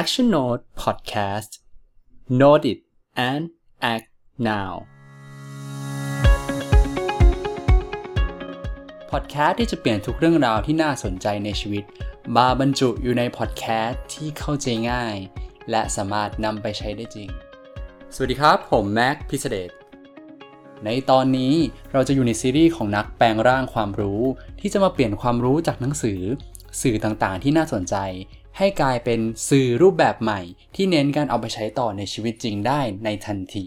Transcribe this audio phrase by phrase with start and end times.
[0.00, 1.50] Action Note Podcast
[2.40, 2.78] Note it
[3.28, 3.44] and
[3.92, 4.08] act
[4.50, 4.72] now
[9.10, 11.84] พอดแคสต์ที่จะเปลี่ยนทุกเรื่องราวที่น่าสนใจในชีวิต
[12.36, 15.16] มาบรรจุอยู่ในพอดแคสต์ที่เข้าใจง่าย
[15.70, 17.28] และสามารถนำไปใช้ได้จริง
[18.14, 19.70] สวัสดีครับ ผมแม็กพิเศษ
[20.84, 21.54] ในตอนนี้
[21.92, 24.22] เราจะอยู่ในซีรีส์ของนักแปลงร่างความรู้
[24.60, 26.20] ที่จะมาเปลี่ยนความรู้จากหนังสือ
[26.80, 27.96] สื่อต่างๆ ที่น่าสนใจ
[28.58, 30.40] ให้กลายเป็นสื่อรูปแบบใหม่
[30.74, 33.66] ที่เน้นการเอาไปใช้ต่อในชีวิตจริงได้ในทันที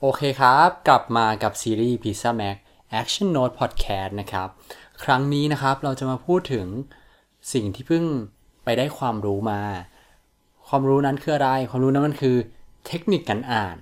[0.00, 2.56] โอเคครับ กลับมากับซีรีส์ Pizza Mac
[3.00, 4.48] Actionote Podcast นะครับ
[5.04, 6.66] ครั้งนี้นะครับเราจะมาพูดถึง
[7.52, 8.04] สิ่งที่เพิ่ง
[8.64, 9.62] ไปได้ความรู้มา
[10.68, 12.36] ความรู้นั้นคืออะไร ความรู้นั้นมันคือ
[12.86, 13.76] เทคนิคการอ่าน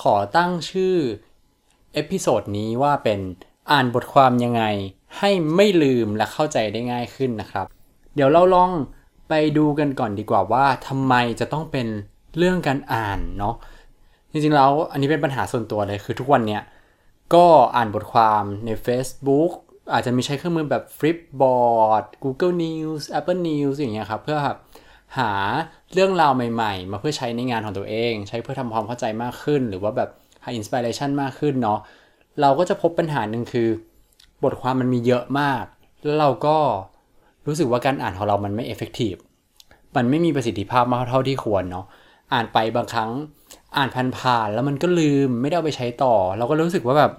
[0.00, 0.96] ขอตั้งชื่อ
[1.94, 3.20] episode นี้ว่าเป็น
[3.70, 4.62] อ่านบทความยังไง
[5.18, 7.66] ให้ไม่ลืมและเข้าใจได้ง่ายขึ้นนะครับ
[8.14, 8.70] เดี๋ยวเราลอง
[9.34, 11.86] ไปดูกันก่อนดีกว่าว่าทำไมจะต้องเป็น
[12.38, 13.54] เรื่องการอ่านเนาะ
[14.30, 16.62] จริงๆแล้วอันนี้เป็นปัญหาส่วนตัวเลยคือทุกวันเนี้ย
[17.34, 19.50] ก็อ่านบทความใน Facebook
[19.92, 24.58] อาจจะมีใช้เครื่องมือแบบ Flipboard Google News Apple News อย่างเงี้ยครับเพื่อแบบ
[25.18, 25.30] หา
[25.92, 30.10] เรื่องราวใหม่ๆ มาเพื่อใช้ในงานของตัวเอง ใช้เพื่อทำความเข้าใจมากขึ้น หรือว่าแบบ
[30.44, 31.78] หา inspiration มากขึ้นเนาะ
[32.40, 33.68] เราก็จะพบปัญหาหนึ่งคือ
[34.44, 35.64] บทความมันมีเยอะมาก
[36.04, 36.58] แล้วเราก็
[37.46, 39.14] รู้สึกว่าการอ่านของเรามันไม่ effective
[39.96, 41.86] มันไม่มีประสิทธิภาพมากเท่าที่ควรเนาะ
[42.32, 43.10] อ่านไปบางครั้ง
[43.76, 47.12] อ่านผ่านๆแล้วมันก็ลืมไม่ได้เอาไปใช้ต่อ เราก็รู้สึกว่าแบบ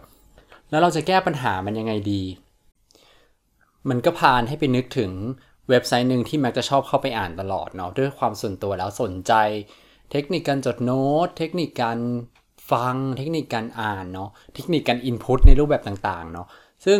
[0.70, 2.22] แล้วเราจะแก้ปัญหามันยังไงดี
[3.90, 5.12] มันก็พานให้ไปนึกถึง
[5.70, 9.34] เว็บไซต์หนึ่งที่แม็กจะชอบเข้าไปอ่านตลอดเนาะด้วยความส่วนตัวแล้วสนใจ
[10.12, 12.00] เทคนิคการจดโน้ต เทคนิคการ
[12.72, 16.48] ฟัง เทคนิคการอ่านเนาะเทคนิคการ input ในรูปแบบต่างๆเนาะ
[16.86, 17.00] ซึ่ง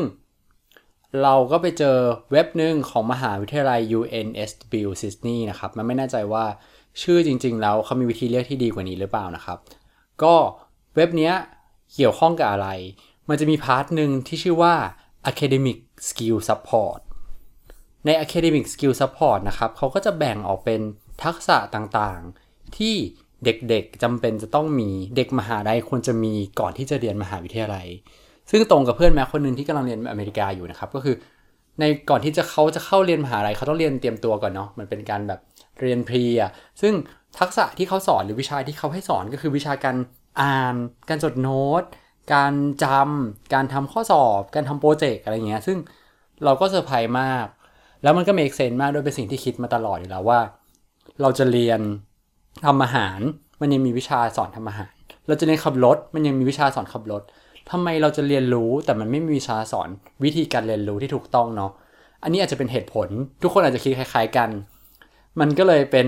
[1.22, 1.98] เราก็ไปเจอ
[2.32, 6.46] เว็บหนึ่งของมหาวิทยาลัย UNSW Sydney นะครับ มันไม่แน่ใจว่า
[7.02, 9.58] ชื่อจริง ๆ แล้วเขามีวิธีเรียกที่ดีกว่านี้หรือเปล่านะครับ
[10.24, 10.36] ก็
[10.96, 11.34] เว็บเนี้ย
[11.96, 12.70] เกี่ยวข้องกับอะไร
[13.30, 14.76] มันจะมี part หนึ่งที่ชื่อว่า
[15.32, 15.78] Academic
[16.08, 17.00] Skill Support
[18.06, 20.82] ใน Academic Skill Support นะครับเขาก็จะแบ่งออกเป็น
[21.24, 22.96] ทักษะต่างๆ ที่
[23.46, 27.88] เด็กๆจำเป็นจะต้องมีเด็กมหาลัยควรจะมีก่อนที่จะเรียนมหาวิทยาลัย
[28.52, 31.16] ซึ่งตรงกับเพื่อนแม้คนหนึ่งที่กำลังเรียนอเมริกาอยู่นะครับ ก็คือ
[31.80, 35.40] ในก่อนที่จะเขาจะเข้าเรียนมหาลัยเขาต้องเรียนเตรียมตัวก่อนเนาะมันเป็นการแบบ
[35.82, 36.52] เรียนพรีอะ
[36.82, 36.94] ซึ่ง
[37.40, 39.96] ทักษะที่เขาสอนหรือวิชาที่เขาให้สอนก็คือวิชาการ
[40.42, 40.76] อ่าน
[41.10, 41.84] การจดโน้ต
[42.34, 42.54] การ
[42.84, 45.78] จำการทำข้อสอบ การทำโปรเจกต์อะไรเงี้ย ซึ่ง
[46.44, 47.46] เราก็เซอร์ไพรส์มาก
[48.04, 50.40] แล้วมันก็ make sense มากด้วยเป็นสิ่งที่คิดมาตลอดอยู่แล้วว่า
[51.22, 51.80] เราจะเรียน
[52.66, 53.20] ทำอาหาร
[53.62, 54.94] มันยังมีวิชาสอนทำอาหาร
[55.28, 57.22] เราจะเรียนขับรถ มันยังมีวิชาสอนขับรถ
[57.72, 59.90] ทำไมเราจะเรียนรู้แต่มันไม่มีวิชาสอน
[60.24, 61.72] วิธีการเรียนรู้ที่ถูกต้องเนาะ
[62.24, 63.08] อันนี้อาจจะเป็นเหตุผล
[63.42, 64.50] ทุกคนอาจจะคิดคล้าย ๆกัน
[65.40, 66.08] มันก็เลยเป็น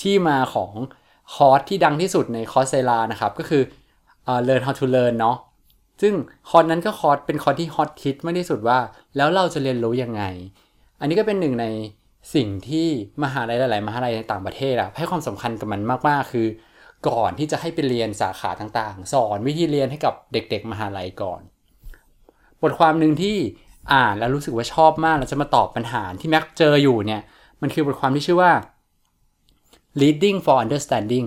[0.00, 0.72] ที่มาของ
[1.34, 3.62] คอร์สที่ดังที่สุดใน Coursera นะครับ ก็คือ
[4.30, 5.36] uh, learn how to learn เนาะ
[6.02, 6.14] ซึ่ง
[6.48, 8.78] คอร์สนั้นก็คอร์สเป็นคอร์สที่ฮอตฮิตมากที่สุดว่า
[9.16, 10.22] แล้วเราจะเรียนรู้ยังไง
[11.00, 11.66] อันนี้ก็เป็นหนึ่งใน
[12.34, 12.86] สิ่งที่
[13.22, 16.46] มหาลัยหลาย ๆ มหาลัยในต่างประเทศอะให้ความสำคัญกับมันมาก ๆ คือ
[17.08, 21.40] ก่อนที่จะให้ไปเรียนสาขาต่างๆ สอนวิธีเรียนให้กับเด็ก ๆ มหาลัยก่อน
[22.62, 23.36] บทความหนึ่งที่
[23.92, 27.22] อ่านแล้วรู้สึกว่าชอบมากแล้วจะมาตอบปัญหาที่แม็กเจออยู่เนี่ย
[27.62, 28.52] มันคือบทความที่ชื่อว่า
[30.00, 31.26] Reading for Understanding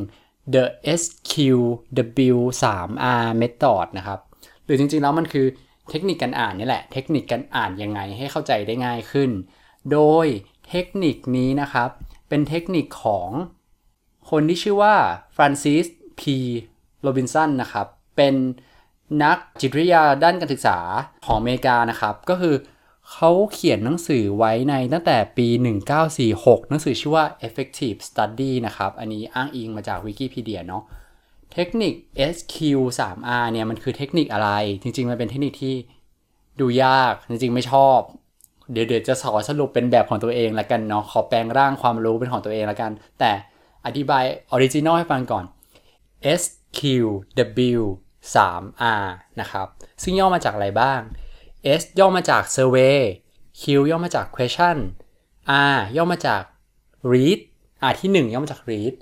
[0.54, 0.66] the
[1.02, 4.20] SQW3R Method นะครับ
[4.66, 5.46] หรือจริงๆแล้วมันคือ
[5.90, 9.30] เทคนิคการอ่านนี่แหละ เทคนิคการอ่านยังไงให้เข้าใจได้ง่ายขึ้น
[9.92, 10.26] โดย
[10.70, 11.90] เทคนิคนี้นะครับ
[12.30, 13.30] เป็นเทคนิคของ
[14.30, 14.96] คนที่ชื่อว่า
[15.36, 15.86] Francis
[16.20, 16.22] P.
[16.36, 18.36] Robinson นะครับ เป็น
[19.24, 20.78] นักจิตวิทยาด้านการศึกษา
[21.26, 22.56] ของอเมริกานะครับ ก็คือ
[23.12, 25.48] เขาเขียนหนังสือไว้ในตั้งแต่ปี
[26.10, 30.84] 1946 หนังสือชื่อว่า effective study นะครับ อันนี้อ้างอิงมาจากวิกิพีเดียเนาะ
[31.54, 31.94] เทคนิค
[32.36, 34.50] SQ3R เนี่ยมันคือเทคนิคอะไร
[34.82, 35.76] จริง ๆ มันเป็นเทคนิคที่
[36.60, 38.00] ดูยาก จริง ๆ ไม่ชอบ
[38.72, 43.32] เดี๋ยวเดี๋ยวจะสอนสรุปเป็นแบบของตัวเองละกันเนาะ ขอแปลงร่างความรู้เป็นของตัวเองละกัน แต่
[43.86, 45.46] อธิบาย original ให้ฟังก่อน
[46.42, 49.06] SQ3R
[49.40, 49.68] นะครับ
[50.04, 51.02] ซึ่งย่อมาจากอะไรบ้าง
[51.82, 53.00] S ย่อมาจาก survey
[53.62, 54.78] Q ย่อมาจาก question
[55.76, 56.44] R ย่อมาจาก
[57.12, 57.40] read
[57.90, 58.94] R ที่ 1 ย่อมาจาก read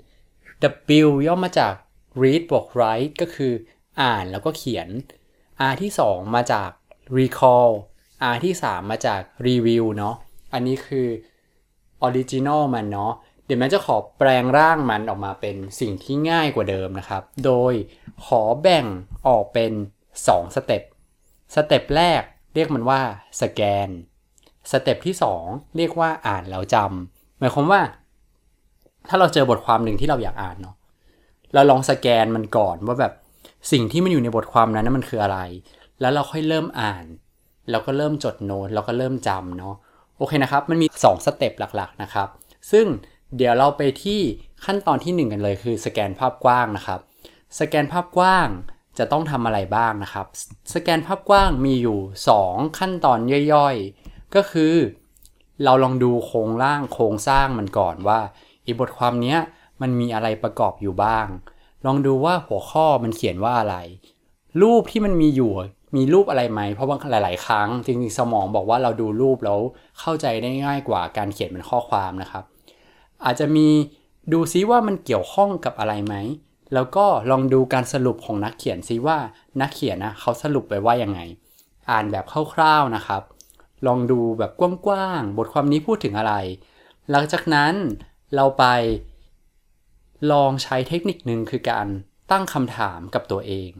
[1.04, 1.74] W ย่อมาจาก
[2.22, 3.52] read บวก write ก็คือ
[4.00, 4.88] อ่านแล้วก็เขียน
[5.70, 6.70] R ที่ 2 มาจาก
[7.16, 7.70] recall
[8.34, 10.14] R ที่ 3 มาจาก review เนาะ
[10.52, 11.08] อันนี้คือ
[12.06, 13.12] original มันเนาะ
[13.52, 17.72] ดี๋ยวแม่จะขอแปลงร่างมันออกมาเป็นสิ่งที่ง่ายกว่าเดิมนะครับ โดย
[18.26, 18.86] ขอแบ่ง
[19.28, 19.72] ออกเป็น
[20.12, 20.82] 2 step
[21.54, 22.22] step แรก
[22.54, 23.00] เรียกมันว่า
[23.40, 23.88] scan
[24.70, 25.14] step ที่
[25.44, 27.80] 2 เรียกว่าอ่านแล้วจำหมายความว่า
[29.08, 30.76] ถ้าเราเจอบทความหนึ่งที่เราอยากอ่านเนาะ
[31.54, 33.12] เราลองสแกนมันก่อนว่าแบบ
[33.72, 35.38] สิ่งที่มันอยู่ในบทความนั้นมันคืออะไร
[36.00, 37.04] แล้วเราค่อยเริ่มอ่าน
[37.70, 39.74] แล้วก็เริ่มจดโน้ตแล้วก็เริ่มจำเนาะ
[40.16, 42.28] โอเคนะครับ มันมี 2 step หลักๆนะครับ
[42.72, 42.86] ซึ่ง
[43.36, 44.20] เดี๋ยวเราไปที่
[44.64, 47.00] ขั้นตอนที่ 1 กันเลยคือสแกนภาพกว้างนะครับ
[47.60, 48.48] สแกนภาพกว้าง
[48.98, 50.26] จะต้องทำอะไรบ้างนะครับ
[50.74, 51.98] สแกนภาพกว้างมีอยู่
[52.38, 53.18] 2 ขั้นตอน
[53.52, 54.74] ย่อยๆ ก็คือ
[55.64, 58.20] เราลองดูโครงร่างโครงสร้างมันก่อนว่า
[58.66, 59.36] อีบทความนี้
[59.80, 61.26] มันมีอะไรประกอบอยู่บ้าง
[61.86, 63.76] ลองดูว่าหัวข้อมันเขียนว่าอะไร
[64.62, 65.52] รูปที่มันมีอยู่
[65.96, 69.60] มีรูปอะไรไหม เพราะว่าหลาย ๆ ครั้งจริงๆสมองบอกว่าเราดูรูปแล้ว
[70.00, 72.44] เข้าใจได้ง่ายกว่าการเขียนเป็นข้อความนะครับ
[73.24, 73.68] อาจจะมี
[74.32, 76.14] ดูซิว่ามันเกี่ยวข้องกับอะไรไหม
[76.74, 79.18] แล้วก็ลองดูการสรุปของนักเขียนซิว่า
[79.60, 81.20] นักเขียนนะเขาสรุปไปว่ายังไง
[81.90, 82.24] อ่านแบบ
[82.54, 83.22] คร่าวๆนะครับ
[83.86, 84.52] ลองดูแบบ
[84.86, 86.34] กว้างๆ บทความนี้พูดถึงอะไร
[87.10, 87.74] หลังจากนั้น
[88.34, 88.64] เราไป
[90.32, 91.86] ลองใช้เทคนิคหนึ่งคือการ
[92.30, 93.70] ตั้งคำถามกับตัวเอง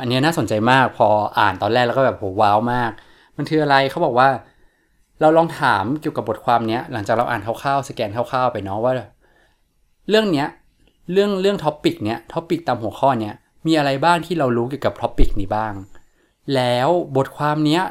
[0.00, 1.08] อันนี้น่าสนใจมากพอ
[1.38, 2.90] อ่านตอนแรกแล้วก็แบบโหว้าวมาก
[3.36, 4.28] มันคืออะไรเขาบอกว่า
[5.20, 8.92] เราลองถามเกี่ยวกับบทความนี้หลังจากเราอ่านคร่าวๆสแกนคร่าวๆไปเนาะว่า
[10.10, 10.48] เรื่องเนี้ย
[11.12, 13.34] เรื่องเรื่อง topic เนี้ย topic ตามหัวข้อเนี้ย
[13.66, 15.74] มีอะไรบ้างที่เรารู้เกี่ยวกับ topic นี้บ้าง
[16.54, 17.82] แล้วบทความเนี้ย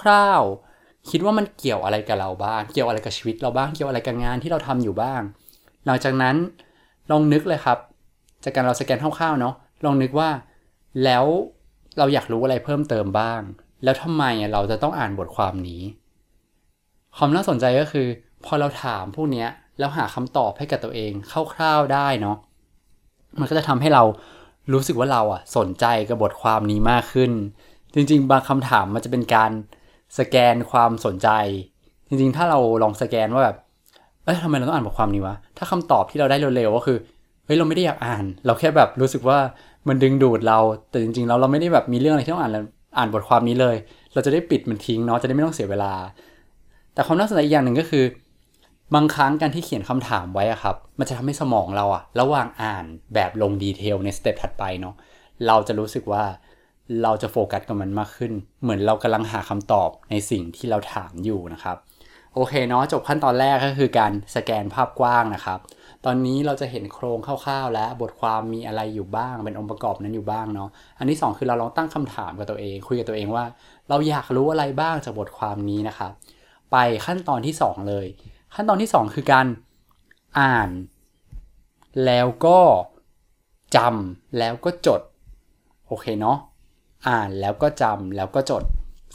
[0.00, 5.22] คร่าวๆคิดว่ามันเกี่ยวอะไรกับเราบ้าง เกี่ยวอะไรกับชีวิตเราบ้างเกี่ยวอะไรกับงานที่เราทำอยู่บ้าง
[5.86, 6.36] หลังจากนั้น
[7.10, 7.78] ลองนึกเลยครับ
[8.44, 10.30] จากการเราสแกนคร่าวๆเนาะลองนึกว่า
[11.04, 11.24] แล้ว
[11.98, 13.40] เราอยากรู้อะไรเพิ่มเติมบ้าง
[13.84, 15.82] แล้วทำไมเราจะต้องอ่านบทความนี้
[17.16, 18.06] ความน่าสนใจก็คือ
[18.44, 19.46] พอเราถามพวกนี้
[19.78, 21.12] แล้วหาคำตอบให้กับตัวเอง
[21.54, 22.36] คร่าวๆได้เนาะ
[23.40, 24.02] มันก็จะทำให้เรา
[24.72, 27.30] รู้สึกว่าเราอะสนใจกับบทความนี้มากขึ้น
[27.94, 29.50] จริง ๆ บางคำถามมันจะเป็นการ
[30.18, 31.28] สแกนความสนใจ
[32.08, 33.56] จริงๆ ถ้าเราลองสแกนว่าแบบ
[34.24, 36.98] เอ้ยทำไมเราต้องอ่านบทความนี้วะถ้าคำตอบที่เราได้เร็วๆก็คือ
[37.46, 39.38] เฮ้ยเราไม่ได้อยากอ่าน เราแค่แบบรู้สึกว่า
[39.88, 40.58] มันดึงดูดเรา
[40.90, 42.52] แต่จริงๆเราเราไม่ได้แบบมีเรื่องอะไรที่ต้องอ่าน
[42.98, 43.76] อ่านบทความนี้เลย
[44.12, 45.92] เราจะได้ปิดมันทิ้งเนาะจะได้ไม่ต้องเสียเวลา
[46.94, 48.04] แต่ความน่าสนใจอีกอย่างหนึ่งก็คือ
[48.94, 54.94] บางครั้งการที่เขียนคำถามไว้อะครับ มันจะทำให้สมองเราอะระหว่างอ่านแบบลงดีเทลในสเต็ปถัดไปเนาะ
[55.46, 56.24] เราจะรู้สึกว่า
[57.02, 58.32] เราจะโฟกัสกับมันมากขึ้น
[58.62, 61.76] เหมือนเรากำลังหาคำตอบในสิ่งที่เราถามอยู่นะครับ
[62.34, 65.58] โอเคเนาะจบขั้นตอนแรกก็คือการสแกนภาพกว้างนะครับ
[66.04, 70.68] ตอนนี้เราจะเห็นโครงคร่าวๆ และบทความมีอะไรอยู่บ้าง เป็นองค์ประกอบนั้นอยู่บ้างเนาะ
[70.98, 73.44] อันที่ 2 คือเราลองตั้งคำถามกับตัวเอง คุยกับตัวเองว่า
[73.88, 76.12] เราอยากรู้อะไรบ้างจากบทความนี้นะครับ
[76.74, 78.06] ไปขั้นตอนที่ 2 เลย
[78.54, 79.46] ขั้นตอนที่ 2 คือการ
[80.40, 80.70] อ่าน
[82.06, 82.60] แล้วก็
[83.76, 85.00] จำแล้วก็จด
[85.86, 86.38] โอเคเนาะ
[87.08, 88.62] อ่านแล้วก็จำแล้วก็จด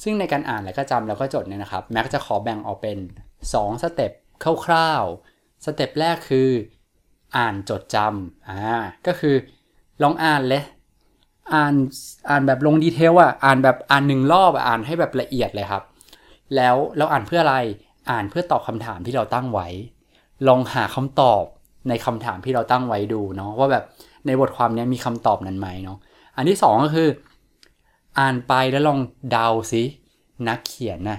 [0.03, 2.97] ซึ่งในการอ่านแล้วก็จำแล้วก็จดเนี่ยนะครับแม็กจะขอแบ่งออกเป็น
[3.43, 4.11] 2 step
[4.65, 6.49] คร่าวๆ step แรกคือ
[7.37, 8.57] อ่านจดจำอ่า
[9.07, 9.35] ก็คือ
[10.01, 10.63] ลองอ่านเลย
[11.53, 11.73] อ่าน
[12.29, 15.83] อ่านแบบลง detail อะอ่านแบบอ่านหนึ่งรอบอ่านให้แบบละเอียดเลยครับ
[16.55, 17.57] แล้วเราอ่านเพื่ออะไร
[18.11, 19.67] อ่านเพื่อตอบคำถามที่เราตั้งไว้
[20.47, 21.43] ลองหาคำตอบ
[21.89, 23.83] ในคำถามที่เราตั้งไว้ดูเนาะว่าแบบ
[24.25, 25.97] ในบทความนี้มีคำตอบนั้นไหมเนาะ
[26.35, 27.09] อันที่ 2 ก็คือ
[28.19, 28.99] อ่านไปแล้วลอง
[29.31, 29.83] เดาซิ
[30.47, 31.17] นักเขียนนะ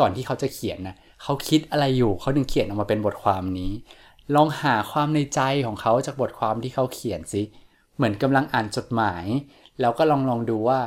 [0.00, 3.72] ก่อนที่เขาจะเขียนนะเขาคิดอะไรอยู่เขาถึงเขียนออกมาเป็นบทความนี้
[4.34, 7.42] ลองหาความในใจของเขาจากบทความที่เขาเขียนสิ
[7.96, 9.24] เหมือนกำลังอ่านจดหมาย
[9.80, 10.80] แล้วก็ลองลองดูว่า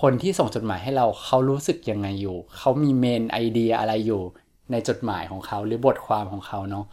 [0.00, 4.22] คนที่ส่งจดหมายให้เราเขารู้สึกยังไงอยู่ เขามีเมนไอเดียอะไรอยู่
[4.70, 6.84] ในจดหมายของเขาหรือบทความของเขาเนาะ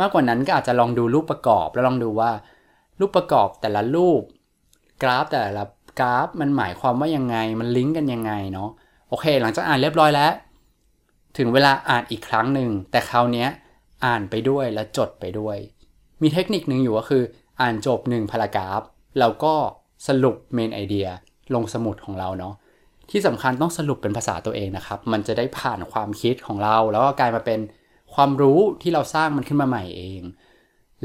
[0.00, 2.30] มากกว่านั้นก็อาจจะลองดูรูปประกอบแล้วลองดูว่า
[3.00, 4.22] รูปประกอบแต่ละรูป
[5.02, 5.64] กราฟแต่ละ
[6.00, 8.70] กราฟมันหมายความว่ายังไงมันลิงก์กันยังไงเนาะ
[9.08, 10.32] โอเค หลังจากอ่านเรียบร้อยแล้ว
[11.38, 13.46] ถึงเวลาอ่านอีกครั้งหนึ่งแต่คราวนี้
[14.04, 15.56] อ่านไปด้วยและจดไปด้วย
[16.22, 17.22] มีเทคนิคหนึ่งอยู่ก็คือ
[17.60, 18.82] อ่านจบหนึ่งพารากราฟ
[19.18, 19.54] แล้วก็
[20.06, 21.08] สรุปเมนไอเดีย
[21.54, 22.54] ลงสมุดของเราเนาะ
[23.10, 27.60] ที่สำคัญต้องสรุปเป็นภาษาตัวเองนะครับ มันจะได้ผ่านความคิดของเรา แล้วก็กลายมาเป็น
[28.14, 30.22] ความรู้ที่เราสร้างมันขึ้นมาใหม่เอง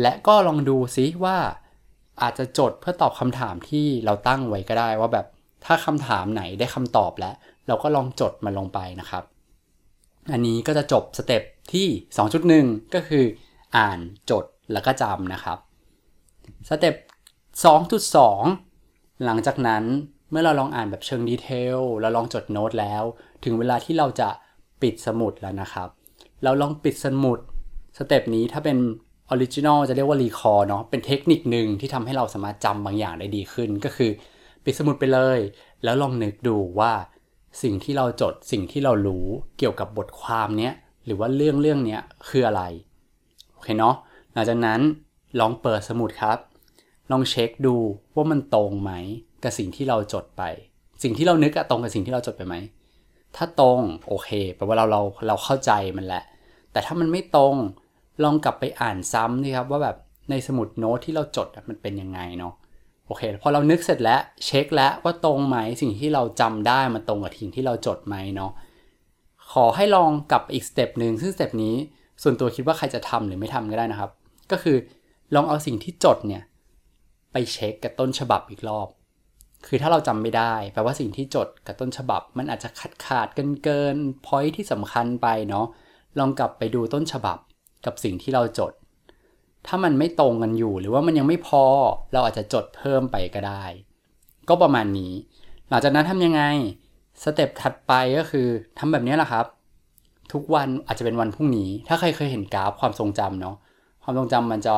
[0.02, 1.38] และก็ลองดูซิว่า
[2.22, 5.26] อาจจะจดเพื่อตอบคำถามที่เราตั้งไว้ก็ได้ว่าแบบ
[5.66, 7.36] ถ้าคำถามไหนได้คำตอบแล้ว
[7.68, 9.24] เราก็ลองจดมันลงไปนะครับ
[10.32, 11.88] อันนี้ก็จะจบ step ที่
[12.80, 13.26] 2.1 ก็คือ
[13.78, 15.58] อ่านจดแล้วก็จำนะครับ
[16.70, 16.96] step
[18.50, 19.84] 2.2 หลังจากนั้น
[20.34, 23.04] เมื่อเราลองอ่านแบบเชิง detail เราลองจดโน้ตแล้ว
[23.44, 24.30] ถึงเวลาที่เราจะ
[24.82, 25.90] ปิดสมุดแล้วนะครับ
[26.44, 27.40] เราลองปิดสมุด
[27.98, 28.78] step นี้ถ้าเป็น
[29.30, 34.12] original จะเรียกว่า recall เนาะเป็นเทคนิคหนึ่งที่ทำให้เราสามารถจำบางอย่างได้ดีขึ้น ก็คือ
[34.64, 35.40] ปิดสมุดไปเลย
[35.84, 36.94] แล้วลองนึกดูว่า
[37.62, 39.26] สิ่งที่เราจดสิ่งที่เรารู้
[39.58, 40.74] เกี่ยวกับบทความเนี้ย
[41.06, 41.98] หรือว่าเรื่องเรื่องนี้
[42.30, 42.64] คืออะไร
[43.54, 43.96] โอเคเนาะ
[44.34, 44.80] หลังจากนั้น
[45.40, 46.38] ลองเปิดสมุดครับ
[47.12, 47.76] ลองเช็คดู
[48.16, 48.92] ว่ามันตรงไหม
[49.44, 50.44] กับสิ่งที่เราจดไป
[51.04, 52.56] สิ่งที่เรานึกอะตรงกับสิ่งที่เราจดไปไหม
[53.36, 56.24] ถ้าตรงโอเคแปลว่าเราเราเราเข้าใจมันแหละ
[56.72, 57.56] แต่ถ้ามันไม่ตรง
[58.24, 59.98] ลองกลับไปอ่านซ้ำนี่ครับว่าแบบ
[60.30, 62.54] ในสมุดโน้ตที่เราจดมันเป็นยังไงเนาะ
[63.08, 68.52] โอเคพอเรานึกเสร็จแล้วเช็คแล้วว่าตรงไหมสิ่งที่เราจำได้มันตรงกับสิ่งที่เราจดไหมเนาะ
[69.54, 71.76] ขอให้ลองกลับอีก step หนึ่งซึ่ง step นี้
[72.24, 74.12] ส่วนตัวคิดว่าใครจะทำหรือไม่ทำก็ได้นะครับ
[74.52, 74.78] ก็คือ
[75.36, 76.44] ลองเอาสิ่งที่จดเนี่ย
[77.32, 78.88] ไปเช็คกับต้นฉบับอีกรอบ
[79.66, 85.66] คือถ้าเราจำไม่ได้ แปลว่าสิ่งที่จดกับต้นฉบับ มันอาจจะขาดขาดเกินเกินพอยที่สำคัญไปเนาะ
[86.20, 87.38] ลองกลับไปดูต้นฉบับ
[87.86, 88.74] กับสิ่งที่เราจด
[89.68, 91.64] ถ้ามันไม่ตรงกันอยู่ หรือว่ามันยังไม่พอ
[92.14, 93.64] เราอาจจะจดเพิ่มไปก็ได้
[94.50, 95.14] ก็ประมาณนี้
[95.70, 96.42] หลังจากนั้นทำยังไง
[97.24, 99.46] สเต็ปถัดไปก็คือทำแบบนี้แหละครับ
[100.34, 103.56] ทุกวันอาจจะเป็นวันพรุ่งนี้ ถ้าใครเคยเห็นกราฟความทรงจำเนาะ
[104.04, 104.76] ความทรงจำมันจะ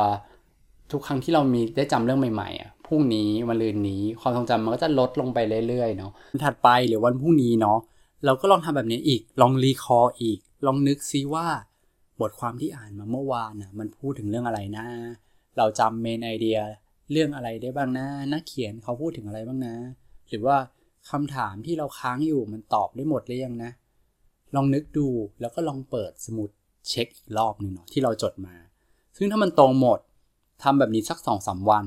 [0.91, 6.11] ทุกครั้งที่เรามีได้จำเรื่องใหม่ๆอะ พรุ่งนี้วันลืนนี้ ความทรงจำมันก็จะลดลงไปเรื่อยๆเนาะ
[6.43, 7.79] ถัดไปหรือวันพรุ่งนี้เนาะ
[8.25, 11.47] เราก็ลองทำแบบนี้อีกลองรีคอร์อีก ลองนึกซิว่า
[12.21, 14.85] บทความที่อ่านมาเมื่อวานนะมันพูดถึงเรื่องอะไรนะ
[15.57, 16.59] เราจำเมนไอเดีย
[17.11, 19.75] เรื่องอะไรได้บ้างนะนักเขียนเขาพูดถึงอะไรบ้างนะ
[20.29, 20.57] หรือว่า
[21.11, 23.71] คำถามที่เราค้างอยู่มันตอบได้หมดหรือยังนะ
[24.55, 25.07] ลองนึกดู
[25.41, 26.49] แล้วก็ลองเปิดสมุด
[26.89, 28.55] เช็คอีกรอบหนึ่งเนาะที่เราจดมา
[29.17, 29.99] ซึ่งถ้ามันตรงหมด
[30.63, 31.85] ทำแบบนี้สักสองสาวัน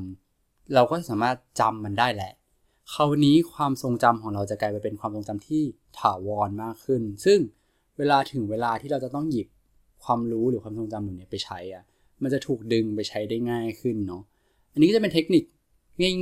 [0.74, 2.32] เราก็สามารถจำมันได้แหละ
[2.94, 5.62] คราวนี้ความทรงจำของเราจะกลายไปเป็นความทรงจำที่
[5.98, 7.38] ถาวรมากขึ้น ซึ่ง
[7.98, 9.48] เวลาถึงเวลาที่เราจะต้องหยิบ
[10.04, 11.84] ความรู้หรือความทรงจำเหล่านี้ไปใช้อะ
[12.22, 14.22] มันจะถูกดึงไปใช้ได้ง่ายขึ้นเนาะ
[14.72, 15.44] อันนี้ก็จะเป็นเทคนิค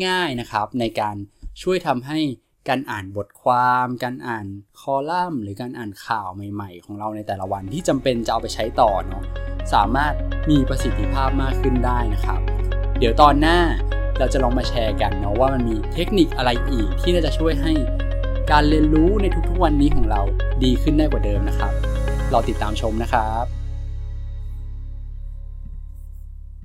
[0.06, 1.16] ง่ายๆนะครับในการ
[1.62, 2.18] ช่วยทำให้
[2.68, 4.46] การอ่านบทความ การอ่าน
[4.80, 9.24] คอลัมน์ หรือการอ่านข่าวใหม่ๆ ของเราในแต่ละวันที่จำเป็นจะเอาไปใช้ต่อเนาะ
[9.74, 10.14] สามารถ
[10.50, 12.40] มีประสิทธิภาพมากขึ้นได้นะครับ
[12.98, 13.58] เดี๋ยวตอนหน้า
[14.18, 17.72] เราจะลองมาแชร์กันเนาะว่ามันมีเทคนิคอะไรอีกที่น่าจะช่วยให้
[18.50, 20.22] การเรียนรู้ในทุกๆวันนี้ของเรา
[20.64, 21.72] ดีขึ้นได้กว่าเดิมนะครับ
[22.32, 23.55] รอติดตามชมนะครับ